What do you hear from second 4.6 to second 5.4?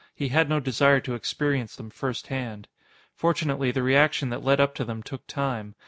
to them took